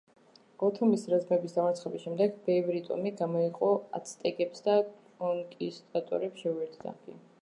[0.67, 3.69] ოთომის რაზმების დამარცხების შემდეგ, ბევრი ტომი გამოეყო
[3.99, 4.79] აცტეკებს და
[5.21, 6.97] კონკისტადორებს შეუერთდა.